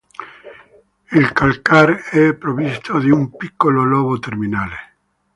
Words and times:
Il 1.11 1.31
calcar 1.31 1.91
è 2.09 2.33
provvisto 2.33 2.97
di 2.97 3.11
un 3.11 3.35
piccolo 3.37 3.83
lobo 3.83 4.17
terminale. 4.17 4.95